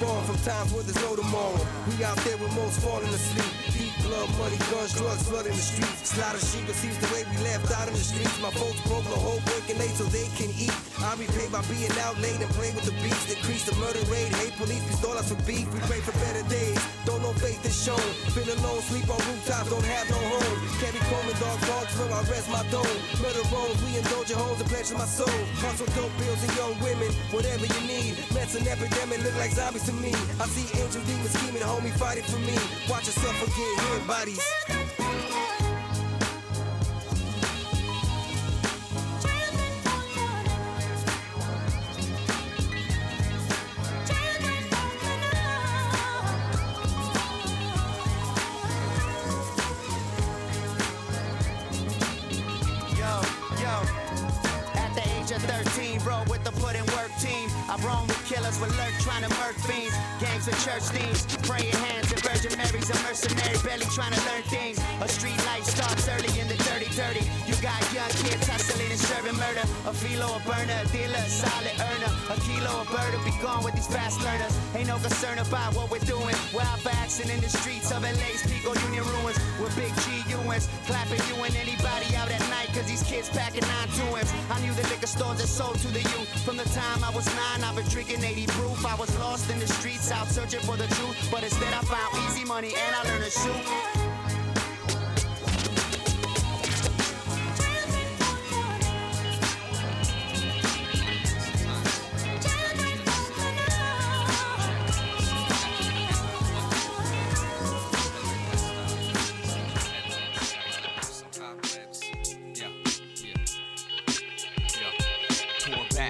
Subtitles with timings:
[0.00, 1.60] from we times where there's no tomorrow.
[1.92, 3.52] We out there with most falling asleep.
[3.76, 6.16] Deep blood, money, guns, drugs, blood in the streets.
[6.16, 8.40] Slaughter sheep receives the way we left out in the streets.
[8.40, 10.72] My folks broke the whole working late so they can eat.
[11.04, 13.28] I repay by being out late and playing with the beats.
[13.28, 14.32] Increase the murder rate.
[14.40, 15.68] Hate police, pistolas for beef.
[15.68, 16.80] We pray for better days.
[17.04, 18.00] Don't know faith is shown.
[18.32, 20.69] Feel alone, sleep on rooftops, don't have no home.
[21.50, 22.86] Dog dogs where I rest my dome.
[23.20, 25.26] Murder bones, we indulge your homes and pledge my soul.
[25.58, 28.14] Hustle dope bills and young women, whatever you need.
[28.32, 30.14] Mess an epidemic, look like zombies to me.
[30.38, 32.54] I see angel demons scheming, homie, fighting for me.
[32.88, 34.79] Watch yourself forget hit bodies.
[60.40, 64.42] Gangs of church thieves, praying hands and Virgin Mary's a mercenary, barely trying to learn
[64.44, 64.80] things.
[65.02, 67.28] A street life starts early in the dirty, dirty.
[67.46, 68.69] You got young kids and
[69.10, 69.66] serving murder.
[69.90, 72.12] A filo, a burner, a dealer, a solid earner.
[72.30, 74.54] A kilo, a bird be gone with these fast learners.
[74.74, 76.36] Ain't no concern about what we're doing.
[76.54, 76.80] We're out
[77.18, 79.38] in the streets of LA's Pico Union ruins.
[79.60, 83.66] With big G UNs, clapping you and anybody out at night, cause these kids packing
[83.66, 84.32] nine M's.
[84.48, 86.30] I knew the liquor stores that sold to the youth.
[86.44, 88.86] From the time I was nine, I've been drinking 80 proof.
[88.86, 91.16] I was lost in the streets out searching for the truth.
[91.30, 94.09] But instead, I found easy money and I learned to shoot.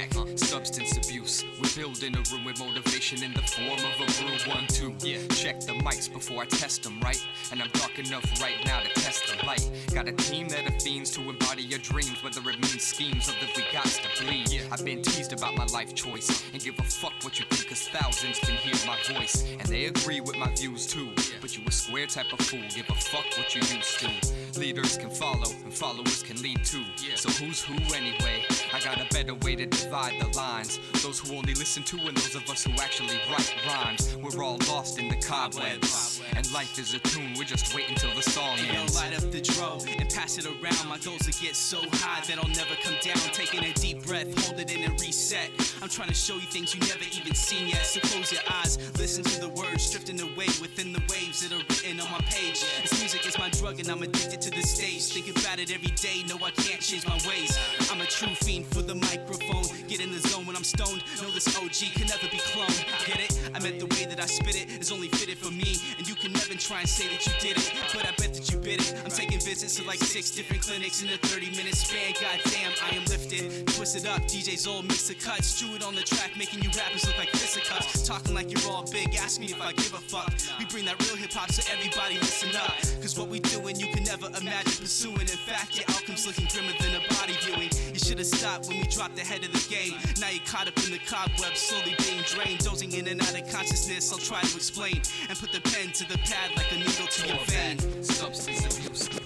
[0.00, 1.50] Back, uh, substance abuse.
[1.60, 4.53] We're building a room with motivation in the form of a brew.
[4.53, 5.19] One, two, yeah.
[5.28, 7.22] Check the mics before I test them, right?
[7.53, 9.71] And I'm dark enough right now to test the light.
[9.93, 13.32] Got a team that are fiends to embody your dreams, whether it means schemes or
[13.32, 14.50] that we got to bleed.
[14.50, 14.62] Yeah.
[14.72, 17.88] I've been teased about my life choice and give a fuck what you think, cause
[17.88, 19.44] thousands can hear my voice.
[19.59, 21.10] And they agree with my views too.
[21.42, 24.59] But you a square type of fool, give a fuck what you used to.
[24.59, 26.84] Leaders can follow, and followers can lead too.
[27.16, 28.44] So who's who anyway?
[28.72, 30.81] I got a better way to divide the lines.
[31.03, 34.16] Those who only listen to, and those of us who actually write rhymes.
[34.16, 36.21] We're all lost in the cobwebs.
[36.37, 39.31] And life is a tune, we're just waiting till the song Hey, yo, light up
[39.31, 40.89] the dro and pass it around.
[40.89, 43.16] My goals will get so high that I'll never come down.
[43.33, 45.50] Taking a deep breath, hold it in and reset.
[45.82, 47.86] I'm trying to show you things you never even seen yet.
[47.86, 51.64] So close your eyes, listen to the words drifting away within the waves that are
[51.72, 52.60] written on my page.
[52.82, 55.08] This music is my drug and I'm addicted to the stage.
[55.08, 57.56] Think about it every day, no, I can't change my ways.
[57.91, 59.64] I'm a true fiend for the microphone.
[59.88, 61.02] Get in the zone when I'm stoned.
[61.22, 62.84] Know this OG can never be cloned.
[63.06, 63.41] Get it?
[63.54, 65.80] I meant the way that I spit it is only fitted for me.
[65.97, 67.72] And you can never try and say that you did it.
[67.94, 68.94] But I bet that you bit it.
[69.04, 72.12] I'm taking visits to like six different clinics in a 30 minute span.
[72.20, 73.66] Goddamn, I am lifted.
[73.68, 75.60] Twist it up, DJ's old mix of cuts.
[75.70, 78.03] Strew it on the track, making you rappers look like fisticuffs.
[78.03, 80.32] Talking like you're all big, ask me if I give a fuck.
[80.58, 82.75] We bring that real hip hop so everybody listen up.
[83.00, 85.20] Cause what we doing, you can never imagine pursuing.
[85.20, 87.70] In fact, your outcome's looking grimmer than a body viewing.
[87.92, 89.94] You should've stopped when we dropped the head of the game.
[90.19, 92.64] Now you're caught up in the cobwebs, slowly being drained.
[92.64, 95.03] Dozing in and out of consciousness, I'll try to explain.
[95.28, 97.78] And put the pen to the pad like a needle to your vein.
[98.03, 99.19] Substance abuse.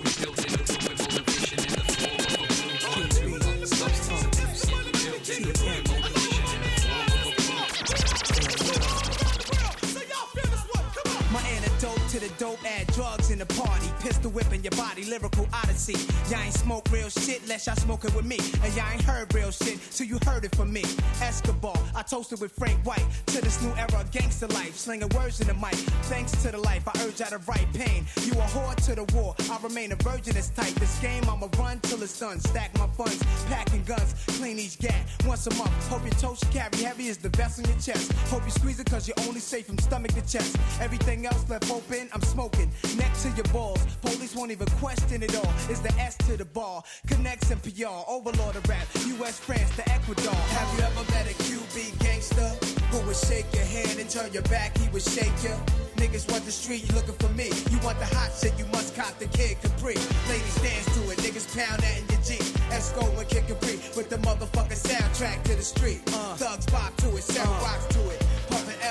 [12.15, 13.91] To the dope, add drugs in the party.
[13.99, 15.97] Pistol whipping your body, lyrical odyssey.
[16.31, 18.39] Y'all ain't smoke real shit unless y'all smoke it with me.
[18.63, 20.85] And y'all ain't heard real shit, so you heard it from me.
[21.21, 24.77] Escobar, I toasted with Frank White to this new era of gangster life.
[24.77, 25.75] Slinging words in the mic.
[26.07, 28.07] Thanks to the life, I urge out of right pain.
[28.23, 30.75] You a whore to the war, I remain a virgin this tight.
[30.77, 32.39] This game, I'ma run till it's done.
[32.39, 35.73] Stack my funds, packing guns, clean each gat once a month.
[35.89, 38.13] Hope your toast carry heavy as the vest on your chest.
[38.31, 40.57] Hope you squeeze it cause you're only safe from stomach to chest.
[40.81, 42.71] Everything else left open, I'm smoking.
[42.97, 45.53] Next to your balls, police won't even question it all.
[45.69, 49.89] It's the S to the ball, connects and PR, overlord of rap, US, France to
[49.91, 50.35] Ecuador.
[50.35, 52.49] Have you ever met a QB gangster
[52.91, 54.77] who would shake your hand and turn your back?
[54.79, 55.55] He would shake you.
[55.97, 57.51] Niggas want the street, you looking for me.
[57.71, 59.95] You want the hot shit, you must cop the kid Capri.
[60.29, 62.45] Ladies dance to it, niggas pound that in your Jeep.
[62.75, 66.01] Esco and Kid Capri with the motherfucking soundtrack to the street.
[66.09, 68.34] Uh, thugs bop to it, sound rocks to it.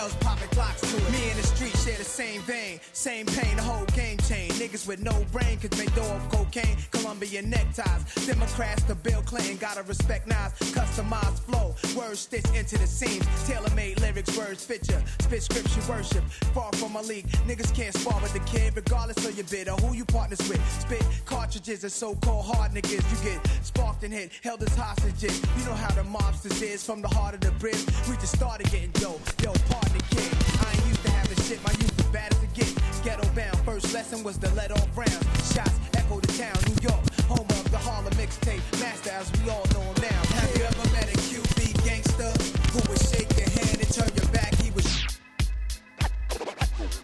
[0.04, 1.12] L's, popping clocks to it.
[1.12, 4.50] Me and the street share the same vein, same pain, the whole game chain.
[4.52, 8.26] Niggas with no brain could make dough of cocaine, Colombian neckties.
[8.26, 14.00] Democrats to Bill Clinton, gotta respect knives, customized flow, words stitched into the seams, tailor-made
[14.02, 16.24] lyrics, words fit ya, spit scripture worship.
[16.54, 19.78] Far from a league, niggas can't spar with the kid, regardless of your bid or
[19.78, 20.62] who you partners with.
[20.82, 25.42] Spit cartridges and so-called hard niggas, you get sparked and hit, held as hostages.
[25.58, 27.86] You know how the mobsters is from the heart of the bridge.
[28.10, 29.54] We just started getting dough, yo,
[29.94, 30.34] partner kid.
[30.66, 33.00] I ain't used to having shit, my youth is bad as it gets.
[33.01, 35.54] Ghetto bound, first lesson was to let off rounds.
[35.54, 38.62] Shots echo the town, New York, home of the Harlem mixtape.
[38.80, 40.22] Master as we all know him now.
[40.40, 42.31] Have you ever met a QB gangster
[42.72, 44.54] who would shake your hand and turn your back?
[44.56, 44.88] He was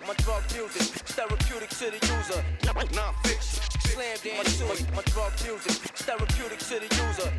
[0.08, 2.42] My drug music, therapeutic to the user.
[2.96, 3.60] Non Phixion.
[3.94, 4.96] Slam dance to it.
[4.96, 5.78] My drug music,
[6.08, 7.30] therapeutic to the user.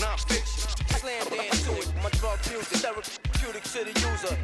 [0.00, 0.85] Non Phixion.
[0.98, 1.92] Slam dance to it.
[2.02, 4.36] My drug music, therapeutic to the user.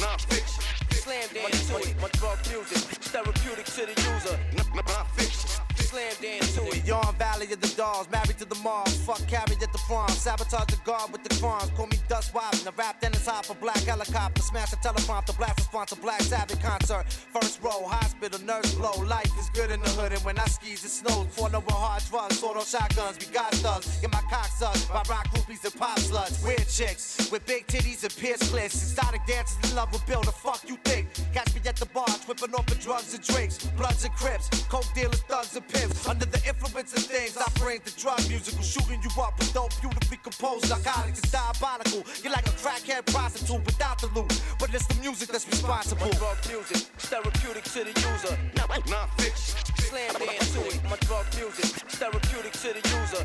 [0.00, 0.64] Non Phixion.
[0.90, 2.00] Slam dance to it.
[2.00, 2.78] My drug music,
[3.12, 4.38] therapeutic to the user.
[4.56, 5.57] Non Phixion.
[5.88, 6.84] Slam dance to it.
[6.84, 8.94] Yarn Valley of the Dolls, married to the Mars.
[9.06, 10.10] Fuck carried at the farm.
[10.10, 11.70] Sabotage the guard with the crimes.
[11.76, 12.52] Call me Dust Wild.
[12.52, 14.42] The rap hot for black helicopter.
[14.42, 15.34] Smash the teleprompter.
[15.38, 17.04] Blast response Black Sabbath concert.
[17.32, 18.92] First row, hospital, nurse blow.
[19.06, 21.26] Life is good in the hood, and when I skis, it snows.
[21.30, 23.16] Fall over hard drugs, sort of shotguns.
[23.18, 23.98] We got thugs.
[24.00, 26.44] Get my cock sucked by rock groupies and pop sluts.
[26.44, 28.76] Weird chicks with big titties and pierced clits.
[28.76, 30.20] Exotic dancers in love with Bill.
[30.20, 31.08] The fuck you think?
[31.32, 33.58] Catch me at the bar, tripping off of drugs and drinks.
[33.76, 36.08] Bloods and crips, coke dealers, thugs and pimps.
[36.08, 38.62] Under the influence of things, I bring the drug musical.
[38.62, 40.68] Shooting you up with dope, beautifully composed.
[40.68, 42.02] Narcotics is diabolical.
[42.22, 44.32] You're like a crackhead prostitute without the loot.
[44.58, 46.06] But it's the music that's responsible.
[46.06, 48.34] My drug music, therapeutic to the user.
[48.58, 49.56] Non Phixion.
[49.88, 50.80] Slam dance to it.
[50.90, 51.66] My drug music,
[51.98, 53.22] therapeutic to the user.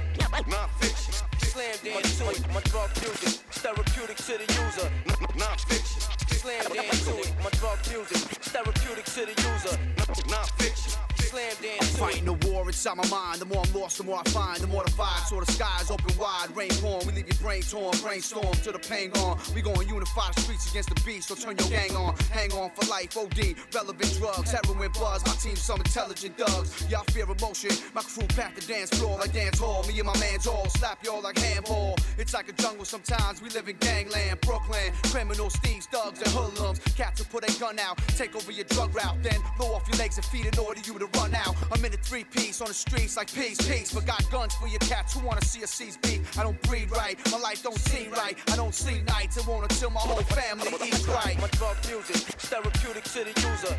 [0.47, 1.15] Non Phixion.
[1.51, 2.41] Slam dance to it.
[2.53, 3.33] My drug music,
[3.63, 4.87] therapeutic to the user.
[5.37, 6.01] Non Phixion.
[6.39, 7.33] Slam dance to it.
[7.43, 8.21] My drug music,
[8.53, 9.75] therapeutic to the user.
[10.29, 11.12] Non Phixion.
[11.33, 11.97] Slam dance it.
[11.97, 13.41] Fighting the war inside my mind.
[13.41, 14.61] The more I'm lost, the more I find.
[14.61, 16.55] The more the fire, so the skies open wide.
[16.55, 17.97] Rain pouring, we leave your brain torn.
[18.03, 19.39] Brainstorm to the pain gone.
[19.55, 21.29] We gon' unify the streets against the beast.
[21.29, 22.15] So turn your gang on.
[22.29, 23.17] Hang on for life.
[23.17, 25.25] OD, relevant drugs, heroin buzz.
[25.25, 26.85] My team, some intelligent thugs.
[26.87, 27.71] Y'all fear emotion.
[27.95, 29.83] My crew pack the dance floor like dance hall.
[29.87, 31.95] Me and my man's all slap y'all like handball.
[32.19, 33.41] It's like a jungle sometimes.
[33.41, 34.93] We live in gangland, Brooklyn.
[35.09, 36.77] Criminals, thieves, thugs, and hoodlums.
[36.95, 39.97] Cats will put a gun out, take over your drug route, then blow off your
[39.97, 41.55] legs and feed in order you to run out.
[41.71, 43.93] I'm in a three piece on the streets like peace, peace.
[43.93, 46.21] But got guns for your cats who wanna see us seize beat.
[46.37, 48.35] I don't breathe right, my life don't seem right.
[48.51, 51.39] I don't sleep nights and won't until my whole family eats right.
[51.39, 52.17] My drug music,
[52.51, 53.75] therapeutic to the user.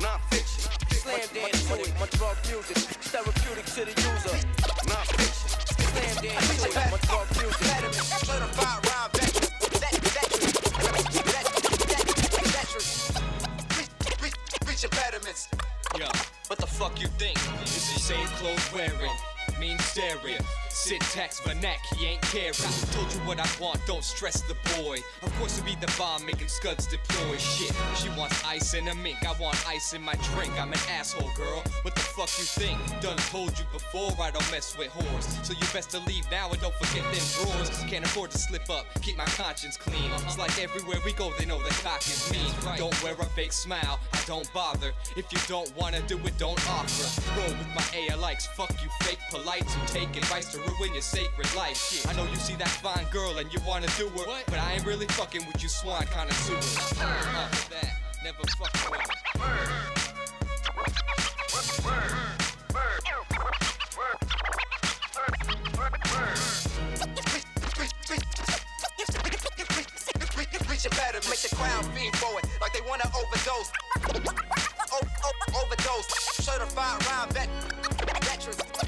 [0.00, 0.70] Non Phixion.
[0.94, 1.92] Slam dance to it.
[2.00, 2.76] My drug music,
[3.12, 4.36] therapeutic to the user.
[4.88, 5.50] Non Phixion.
[5.76, 6.74] Slam dance to it.
[6.90, 7.66] My drug music.
[8.26, 9.50] Certified rhyme veteran.
[9.80, 10.52] Vet- veteran.
[11.32, 11.52] Vet-
[11.90, 12.86] vet- veteran.
[13.76, 15.48] Reach- reach- Reach impediments.
[16.48, 17.36] What the fuck you think?
[17.62, 19.10] It's the same clothes wearing,
[19.58, 20.38] mean staring.
[20.68, 22.52] Syntax vernac, he ain't caring.
[22.92, 24.98] Told you what I want, don't stress the boy.
[25.22, 27.36] Of course, it'll be the bomb making scuds deploy.
[27.38, 30.52] Shit, she wants ice in a mink, I want ice in my drink.
[30.60, 31.62] I'm an asshole, girl.
[31.82, 32.78] What the fuck you think?
[33.00, 35.44] Done told you before, I don't mess with whores.
[35.44, 37.70] So you best to leave now and don't forget them drawers.
[37.84, 40.10] Can't afford to slip up, keep my conscience clean.
[40.10, 40.24] Uh-huh.
[40.26, 42.52] It's like everywhere we go, they know the cock is mean.
[42.76, 44.92] Don't wear a fake smile, I don't bother.
[45.16, 47.40] If you don't wanna do it, don't offer.
[47.40, 52.04] Roll with my ALX, fuck you fake who take advice to ruin your sacred life.
[52.08, 54.84] I know you see that fine girl and you wanna do her, but I ain't
[54.84, 56.76] really fucking with you swan connoisseurs.
[57.00, 57.92] Uh, that,
[58.24, 59.86] never fuck with her.
[70.68, 71.28] Reach impediments.
[71.30, 73.70] Make the crowd fiend for it, like they wanna overdose.
[74.92, 76.06] O- o- overdose.
[76.44, 77.48] Certified rhyme vet.
[78.24, 78.85] Veterans.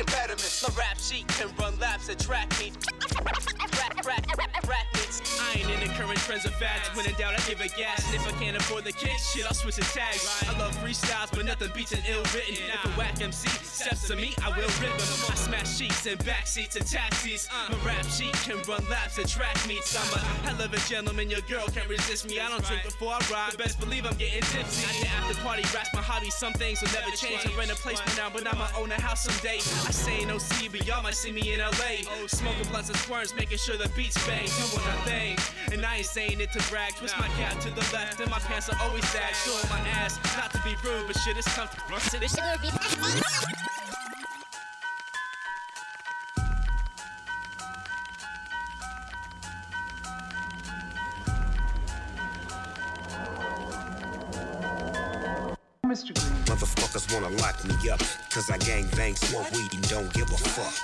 [0.00, 0.62] Impediments.
[0.62, 2.72] My rap sheet can run laps at track meet.
[3.24, 6.88] Rap, rap, rap, I ain't in the current trends of fads.
[6.94, 8.04] When in doubt, I give a gas.
[8.06, 10.44] And if I can't afford the kick, shit, I'll switch the tags.
[10.48, 12.54] I love freestyles, but nothing beats an ill written.
[12.54, 15.08] If a whack MC steps to me, I will rip him.
[15.30, 17.48] I smash sheets and backseats and taxis.
[17.70, 19.96] My rap sheet can run laps at track meets.
[19.96, 22.40] I'm a hell of a gentleman, your girl can't resist me.
[22.40, 23.56] I don't drink before I ride.
[23.56, 25.06] Best believe I'm getting tipsy.
[25.08, 26.30] After party, rap's my hobby.
[26.30, 27.46] Some things will never change.
[27.46, 29.58] I rent a place for now, but I'ma own a house someday.
[29.58, 32.04] I say no C, but y'all might see me in LA.
[32.26, 35.38] Smoking blunts and squirms, making sure the beats bang, doing our thing.
[35.72, 36.94] And I ain't saying it to brag.
[36.96, 39.34] Twist my cap to the left, and my pants are always sag.
[39.44, 41.96] Showing my ass, not to be rude, but shit is comfortable.
[55.86, 56.12] Mr.
[56.14, 56.38] Green.
[56.44, 58.00] Motherfuckers wanna lock me up,
[58.30, 60.74] cause I gang bang, smoke weed, and don't give a fuck.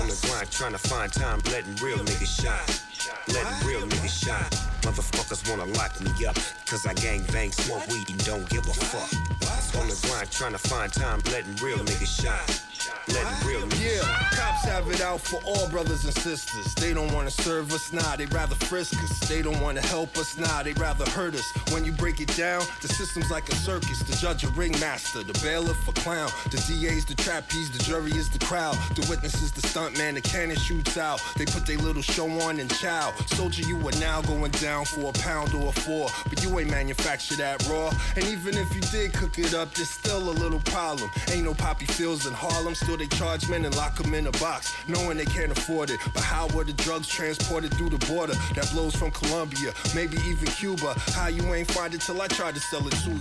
[0.00, 2.93] On the grind, trying to find time, letting real niggas shine.
[3.28, 4.50] Letting real niggas shine.
[4.82, 8.74] Motherfuckers wanna lock me up, cause I gang bang, smoke weed, and don't give a
[8.74, 9.80] fuck.
[9.80, 12.73] On the grind, trying to find time, letting real niggas shine.
[13.08, 16.74] Letting real Yeah, cops have it out for all brothers and sisters.
[16.74, 19.18] They don't wanna serve us, nah, they rather frisk us.
[19.28, 21.50] They don't wanna help us, nah, they rather hurt us.
[21.72, 24.00] When you break it down, the system's like a circus.
[24.00, 26.30] The judge a ringmaster, the bailiff a clown.
[26.50, 28.76] The DA's the trapeze, the jury is the crowd.
[28.94, 31.22] The witness is the stuntman, the cannon shoots out.
[31.36, 33.12] They put their little show on and chow.
[33.26, 36.08] Soldier, you are now going down for a pound or a four.
[36.28, 37.92] But you ain't manufactured that raw.
[38.16, 41.10] And even if you did cook it up, there's still a little problem.
[41.30, 44.32] Ain't no poppy fields in Harlem, still they charge men and lock them in a
[44.32, 46.00] box, knowing they can't afford it.
[46.12, 50.46] But how were the drugs transported through the border that blows from Colombia, maybe even
[50.46, 50.94] Cuba?
[51.12, 53.20] How you ain't find it till I tried to sell it to you?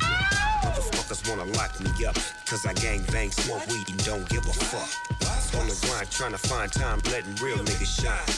[0.64, 4.54] Motherfuckers wanna lock me up, cause I gang bang, smoke weed, and don't give a
[4.54, 4.90] fuck.
[5.60, 8.34] On the grind, trying to find time, letting real niggas shine.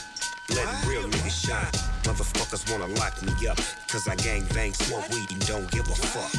[0.50, 1.72] Letting real niggas shine.
[2.04, 3.58] Motherfuckers wanna lock me up,
[3.88, 6.34] cause I gang bang, smoke weed, and don't give a fuck.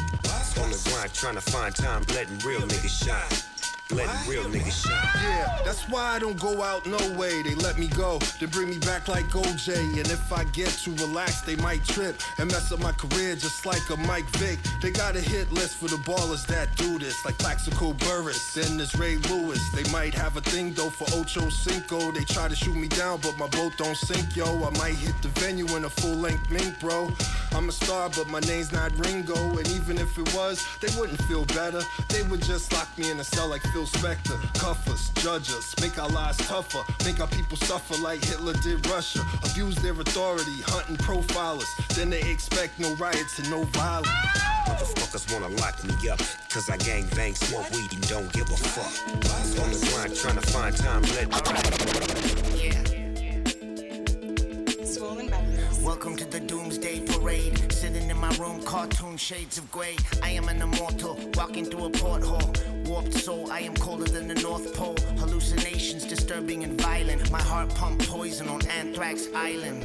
[0.63, 3.46] On the grind, trying to find time, letting real niggas shine.
[3.93, 5.23] Letting real niggas shine.
[5.23, 7.43] Yeah, that's why I don't go out no way.
[7.43, 9.77] They let me go, then bring me back like OJ.
[9.77, 13.65] And if I get too relaxed, they might trip and mess up my career just
[13.65, 14.59] like a Mike Vick.
[14.83, 18.55] They got a hit list for the ballers that do this, like Plaxico Burress.
[18.55, 19.63] Then there's Ray Lewis.
[19.71, 22.11] They might have a thing though for Ocho Cinco.
[22.11, 24.65] They try to shoot me down, but my boat don't sink, yo.
[24.65, 27.09] I might hit the venue in a full length mink, bro.
[27.53, 29.37] I'm a star, but my name's not Ringo.
[29.57, 31.83] And even if it was, they wouldn't feel better.
[32.09, 34.39] They would just lock me in a cell like Phil Spector.
[34.59, 36.83] Cuff us, judge us, make our lives tougher.
[37.05, 39.21] Make our people suffer like Hitler did Russia.
[39.51, 41.69] Abuse their authority, hunting profilers.
[41.95, 44.09] Then they expect no riots and no violence.
[44.67, 48.57] Motherfuckers wanna lock me up, cause I gang bang, smoke weed, and don't give a
[48.57, 48.95] fuck.
[49.63, 51.33] On the grind, trying to find time, letting
[54.87, 55.81] Swollen backwards.
[55.81, 57.71] Welcome to the Doomsday Parade.
[57.71, 59.97] Sitting in my room, cartoon shades of gray.
[60.23, 62.55] I am an immortal, walking through a porthole.
[62.87, 64.95] Warped soul, I am colder than the North Pole.
[65.19, 67.33] Hallucinations disturbing and violent.
[67.33, 69.83] My heart pump poison on Anthrax Island.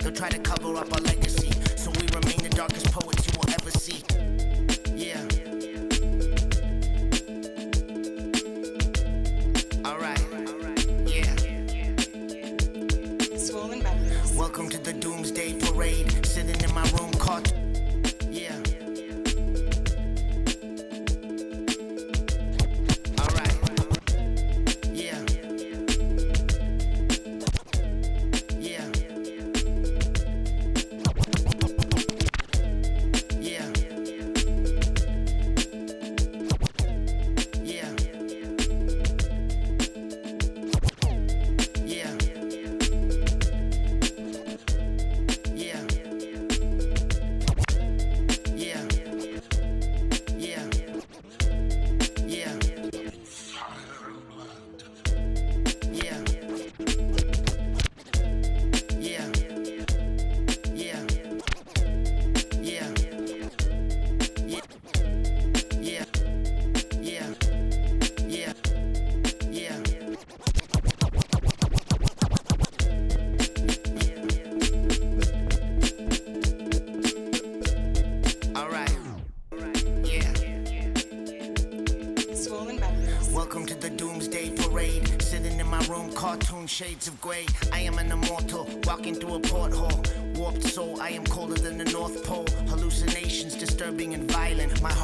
[0.00, 3.48] They'll try to cover up our legacy, so we remain the darkest poets you will
[3.48, 4.37] ever see.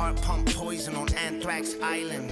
[0.05, 2.31] Heart pump poison on Anthrax Island.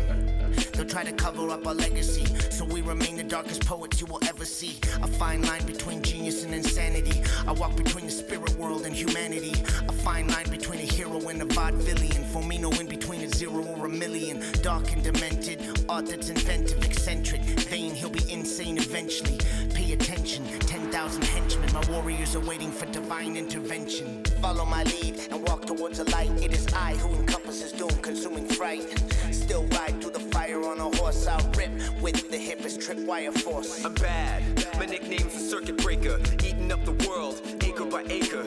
[0.74, 4.20] They'll try to cover up our legacy, so we remain the darkest poets you will
[4.28, 4.78] ever see.
[5.02, 7.22] A fine line between genius and insanity.
[7.46, 9.54] I walk between the spirit world and humanity.
[9.88, 12.24] A fine line between a hero and a vaudevillian.
[12.26, 14.44] For me, no in between a zero or a million.
[14.60, 17.40] Dark and demented, art that's inventive, eccentric.
[17.70, 19.38] Vain, he'll be insane eventually.
[19.72, 20.44] Pay attention,
[20.92, 21.72] 10,000 henchmen.
[21.72, 24.22] My warriors are waiting for divine intervention.
[24.42, 26.30] Follow my lead and walk towards the light.
[26.42, 28.82] It is I who encompasses doom, consuming fright.
[29.30, 31.26] Still ride through the fire on a horse.
[31.26, 31.70] I'll rip
[32.02, 33.82] with the hippest tripwire force.
[33.86, 34.42] I'm bad.
[34.78, 38.42] My nickname's a circuit breaker, eating up the world, acre by acre.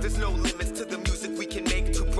[0.00, 0.98] There's no limits to the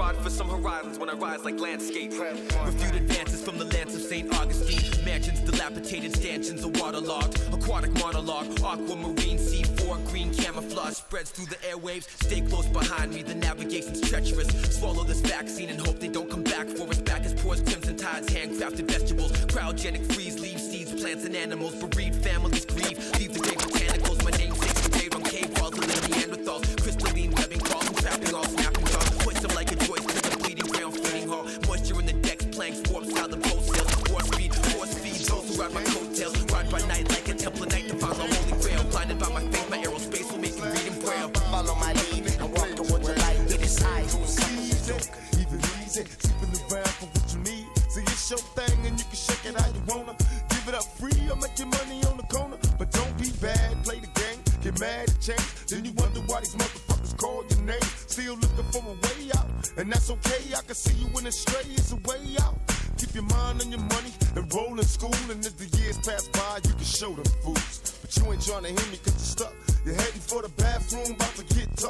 [0.04, 2.12] For some horizons when I rise like landscape.
[2.12, 4.32] Reviewed advances from the lands of St.
[4.34, 5.04] Augustine.
[5.04, 7.40] Mansions, dilapidated stanchions are waterlogged.
[7.52, 12.04] Aquatic monologue, aquamarine, C4, green camouflage spreads through the airwaves.
[12.22, 14.48] Stay close behind me, the navigation's treacherous.
[14.78, 17.00] Swallow this vaccine and hope they don't come back for us.
[17.00, 19.32] Back as course, crimson tides, handcrafted vegetables.
[19.46, 21.74] Cryogenic freeze, leave seeds, plants, and animals.
[21.76, 23.63] Bereaved families grieve, leave the grave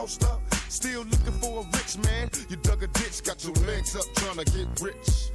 [0.06, 0.54] to tossed up.
[0.68, 2.30] Still looking for a rich man.
[2.48, 5.30] You dug a ditch, got your legs up trying to get rich.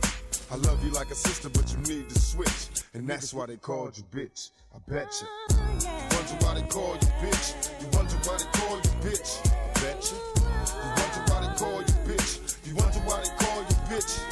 [0.51, 2.83] I love you like a sister, but you need to switch.
[2.93, 4.51] And that's why they called you bitch.
[4.73, 5.27] I bet you.
[5.49, 7.81] You wonder why they call you bitch.
[7.81, 9.47] You wonder why they call you bitch.
[9.47, 10.17] I bet you.
[10.38, 12.67] You wonder why they call you bitch.
[12.67, 14.28] You wonder why they call you bitch.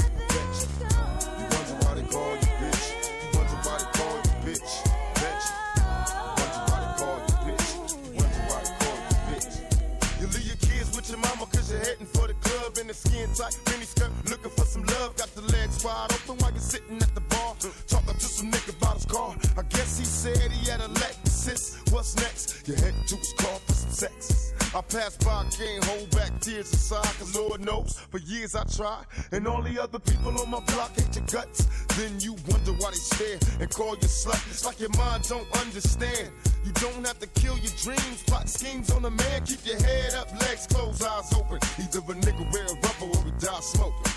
[12.98, 15.16] Skin tight mini skirt, looking for some love.
[15.16, 17.56] Got the legs wide open while you're sitting at the bar,
[17.88, 19.36] talking to some nigga about his car.
[19.58, 21.92] I guess he said he had a Lexus.
[21.92, 22.68] What's next?
[22.68, 24.37] You head to his car for some sex.
[24.78, 29.06] I pass by, can't hold back tears inside, cause Lord knows for years I tried,
[29.32, 31.66] and all the other people on my block hate your guts.
[31.98, 34.38] Then you wonder why they stare and call you slut.
[34.52, 36.30] It's like your mind don't understand.
[36.64, 39.46] You don't have to kill your dreams, plot schemes on a man.
[39.46, 41.58] Keep your head up, legs closed, eyes open.
[41.80, 44.14] Either a nigga wear a rubber or we die smoking.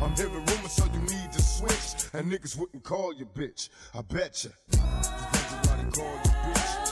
[0.00, 2.06] I'm hearing rumors, so you need to switch.
[2.12, 3.68] And niggas wouldn't call you bitch.
[3.92, 4.44] I bet.
[4.44, 6.87] You wonder why they call you bitch.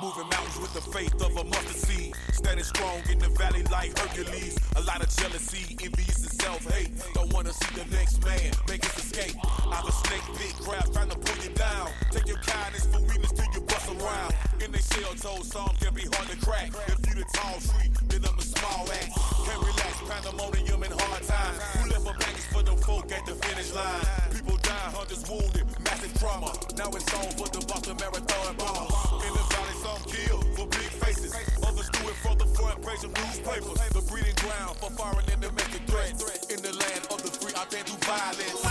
[0.00, 2.14] Moving mountains with the faith of a mustard seed.
[2.30, 4.56] Standing strong in the valley like Hercules.
[4.76, 6.92] A lot of jealousy, envious and self-hate.
[7.14, 9.34] Don't wanna see the next man make his escape.
[9.66, 11.90] I'm a snake, big crab trying to pull you down.
[12.12, 14.34] Take your kindness for weakness till you bust around.
[14.62, 16.70] In they shell told some can be hard to crack.
[16.86, 19.18] If you the tall tree, then I'm a small axe.
[19.50, 21.58] Can't relax, pandemonium in hard times.
[21.74, 24.06] Who left a package for the folk at the finish line?
[24.30, 26.54] People die, hunters wounded, massive trauma.
[26.78, 29.26] Now it's on for the Boston Marathon bombers.
[29.26, 29.57] In the
[29.88, 31.34] some kill for big faces.
[31.66, 33.78] Others do it for the front page of newspapers.
[33.96, 36.46] The breeding ground for foreign and domestic threats.
[36.52, 38.64] In the land of the free, out there do violence.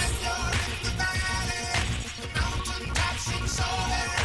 [2.36, 4.17] Mountain tops seem so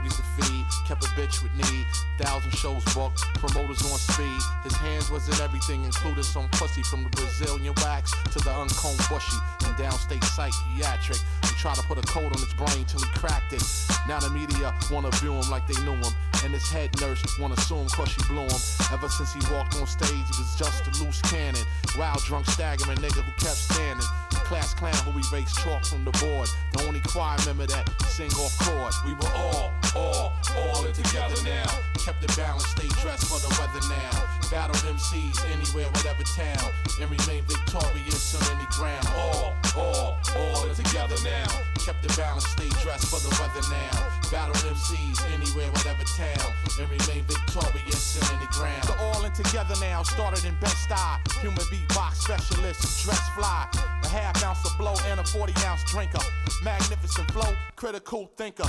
[0.00, 1.86] feed, kept a bitch with need.
[2.18, 4.40] Thousand shows booked, promoters on speed.
[4.64, 9.00] His hands was in everything, including some pussy from the Brazilian wax to the uncombed
[9.08, 11.18] bushy and downstate psychiatric.
[11.42, 13.62] He tried to put a coat on his brain till he cracked it.
[14.08, 16.12] Now the media wanna view him like they knew him.
[16.44, 18.60] And his head nurse wanna sue him cause she blew him.
[18.92, 21.62] Ever since he walked on stage, he was just a loose cannon.
[21.96, 24.06] Wild, drunk, staggering nigga who kept standing.
[24.52, 26.46] Class clown who erased chalk from the board.
[26.76, 28.92] The only choir member that sing off chord.
[29.00, 31.64] We were all, all, all in together now.
[31.96, 34.12] Kept it balanced, stayed dressed for the weather now.
[34.52, 36.68] Battled MCs anywhere, whatever town.
[37.00, 39.08] And remain victorious on any ground.
[39.16, 41.48] All, all, all in together now.
[41.80, 44.04] Kept it balanced, stayed dressed for the weather now.
[44.28, 46.52] Battled MCs anywhere, whatever town.
[46.76, 48.84] And remain victorious on any ground.
[48.84, 51.40] The all in together now started in Bed-Stuy.
[51.40, 53.64] Human beatbox specialist dress fly.
[54.12, 56.20] Half ounce of blow and a 40 ounce drinker.
[56.62, 58.68] Magnificent flow, critical thinker.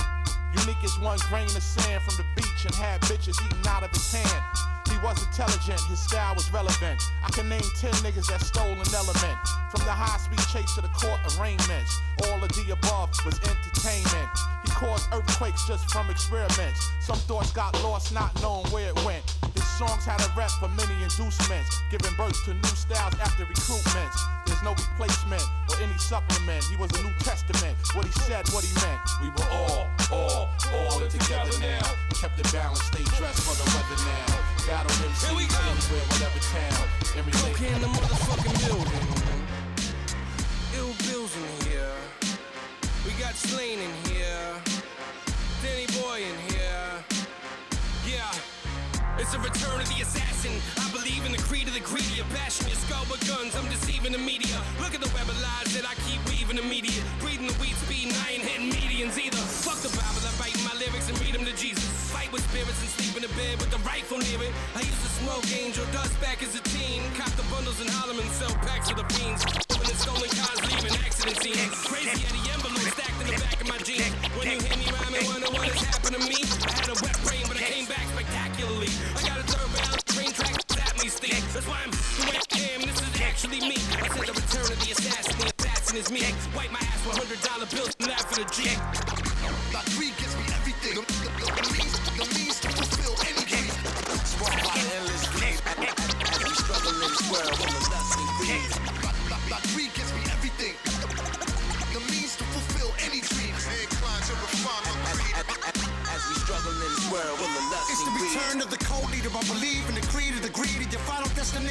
[0.60, 3.90] Unique as one grain of sand from the beach and had bitches eating out of
[3.90, 4.73] his hand.
[5.04, 6.96] He was intelligent, his style was relevant.
[7.20, 9.36] I can name 10 niggas that stole an element.
[9.68, 11.92] From the high speed chase to the court arraignments.
[12.24, 14.32] All of the above was entertainment.
[14.64, 16.80] He caused earthquakes just from experiments.
[17.04, 19.28] Some thoughts got lost, not knowing where it went.
[19.52, 24.16] His songs had a rep for many inducements, giving birth to new styles after recruitments.
[24.48, 26.64] There's no replacement or any supplement.
[26.72, 27.76] He was a New Testament.
[27.92, 29.04] What he said, what he meant.
[29.20, 31.92] We were all, all, all together now.
[32.16, 34.53] Kept it balanced, stayed dressed for the weather now.
[34.66, 35.60] Battle MCs Here we go.
[35.60, 36.88] anywhere, whatever town.
[37.52, 39.04] Okay, in the motherfucking building.
[40.80, 41.92] Ill Bills in here.
[43.04, 44.48] We got Slaine in here.
[45.60, 46.88] Danny Boy in here.
[48.08, 48.32] Yeah.
[49.20, 50.56] It's a return of the assassin.
[50.80, 52.66] I believe in the creed of the greedy, a passion.
[52.66, 54.56] Your skull with guns, I'm deceiving the media.
[54.80, 55.63] Look at the web of lies
[65.64, 67.00] angel dust back as a teen.
[67.16, 69.40] Cop the bundles in Harlem and sell packs of the fiends.
[69.72, 71.72] Open the stolen cars, leaving accident scenes.
[71.88, 74.12] Crazy at the envelope stacked in the back of my jeans.
[74.36, 76.36] When you hear me rhyming, wonder what has happened to me.
[76.68, 78.92] I had a wet brain, but I came back spectacularly.
[79.16, 81.44] I got a third round train track at me, Steve.
[81.56, 82.80] That's why I'm the way I am.
[82.84, 83.80] This is actually me.
[83.96, 85.34] I said the return of the assassin.
[85.40, 86.28] The assassin is me.
[86.52, 87.93] Wipe my ass with hundred dollar bills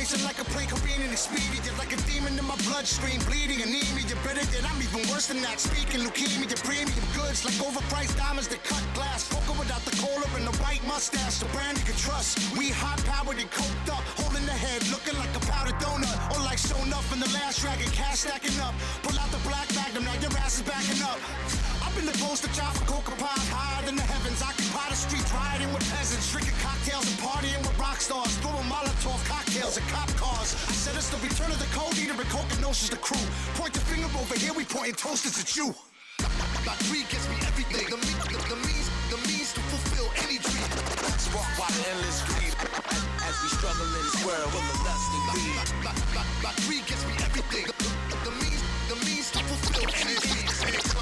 [0.03, 1.63] destination like a plane careening expedient.
[1.77, 4.03] Like a demon in my bloodstream, bleeding anemia.
[4.07, 5.59] You're better than I'm even worse than that.
[5.59, 9.29] Speaking leukemia, premium goods like overpriced diamonds that cut glass.
[9.29, 11.39] Smoker without the collar and the white mustache.
[11.39, 12.39] The brand you can trust.
[12.57, 16.11] We hot powered and coked up, holding the head, looking like a powdered donut.
[16.35, 18.75] Or like Sho'nuff in the last dragon, cash stacking up.
[19.03, 21.19] Pull out the black magnum, now your ass is backing up.
[21.93, 24.41] I've been the poster child for coca pies, higher than the heavens.
[24.41, 29.21] Occupy the streets, rioting with peasants, drinking cocktails and partying with rock stars, throwing Molotov
[29.29, 30.57] cocktails at cop cars.
[30.57, 33.21] I said it's the return of the cold eater and coca notions the crew.
[33.61, 35.69] Point the finger over here, we pointing toasters at you.
[36.65, 37.85] My greed gives me everything.
[37.85, 40.65] The, me- the, the means, the means to fulfill any dream.
[41.21, 42.57] Sparked by endless greed.
[43.21, 45.61] As we struggle in this world with the lust and greed.
[45.85, 47.69] Like, like, like greed gives me everything.
[47.69, 50.92] The, the, the means, the means to fulfill any dream.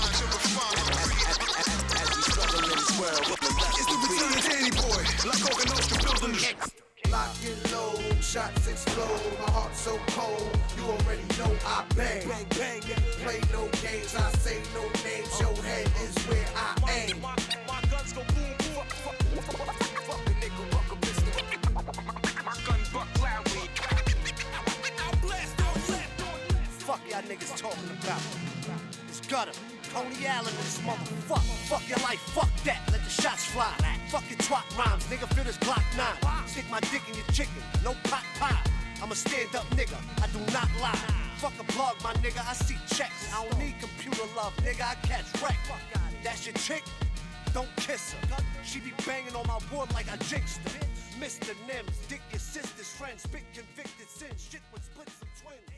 [3.13, 5.03] It's the of Danny Boy.
[5.27, 9.19] Like Organ Nostra building the Lock and load, shots explode.
[9.43, 10.47] My heart so cold,
[10.77, 12.25] you already know I bang.
[12.25, 12.81] Bang, bang,
[13.19, 14.15] play no games.
[14.15, 15.27] I say no names.
[15.41, 17.19] Your head is where I aim.
[17.21, 17.35] My,
[17.91, 18.79] guns go boom, boom.
[19.03, 19.75] Fuck, fuck,
[20.07, 21.33] fuck the nigga, fuck a pistol.
[22.47, 23.67] My gun buck loudly.
[25.03, 26.81] I'll blast, I'll blast.
[26.87, 28.60] Fuck y'all niggas talking about.
[29.31, 29.53] Gutter.
[29.93, 31.55] Tony Allen this motherfucker.
[31.71, 32.81] Fuck your life, fuck that.
[32.91, 33.71] Let the shots fly.
[34.09, 35.25] Fuck your twat rhymes, nigga.
[35.33, 36.47] Feel this Glock 9.
[36.47, 38.61] Stick my dick in your chicken, no pot pie.
[39.01, 40.99] I'm a stand up nigga, I do not lie.
[41.37, 43.33] Fuck a plug, my nigga, I see checks.
[43.33, 45.55] I don't need computer love, nigga, I catch wreck.
[46.25, 46.83] That's your chick?
[47.53, 48.37] Don't kiss her.
[48.65, 50.85] She be banging on my wood like I jinxed her.
[51.21, 51.55] Mr.
[51.69, 55.70] Nims, dick your sister's friend, spit convicted sin, shit with splits and twins.